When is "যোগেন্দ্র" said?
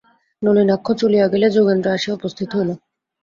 1.55-1.87